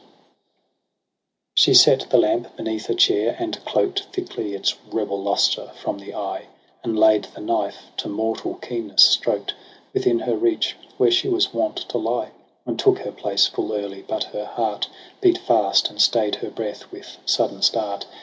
JULY 1.53 1.73
117 1.73 1.73
She 1.73 1.73
set 1.75 2.09
the 2.09 2.17
lamp 2.17 2.55
beneath 2.57 2.89
a 2.89 2.95
chair, 2.95 3.35
and 3.37 3.63
cloked 3.65 4.05
Thickly 4.11 4.55
its 4.55 4.75
rebel 4.91 5.21
lustre 5.21 5.69
from 5.75 5.99
the 5.99 6.15
eye: 6.15 6.47
And 6.83 6.97
laid 6.97 7.25
the 7.25 7.39
knife, 7.41 7.83
to 7.97 8.09
mortal 8.09 8.55
keenness 8.55 9.03
stroked. 9.03 9.53
Within 9.93 10.17
her 10.17 10.35
reach, 10.35 10.75
where 10.97 11.11
she 11.11 11.29
was 11.29 11.53
wont 11.53 11.75
to 11.87 11.99
lie: 11.99 12.31
And 12.65 12.79
took 12.79 12.97
her 12.97 13.11
place 13.11 13.45
full 13.45 13.73
early 13.73 13.99
j 14.01 14.05
but 14.07 14.23
her 14.33 14.45
heart 14.45 14.89
Beat 15.21 15.37
fast, 15.37 15.87
and 15.91 16.01
stay'd 16.01 16.37
her 16.37 16.49
breath 16.49 16.91
with 16.91 17.17
sudden 17.27 17.61
start. 17.61 18.07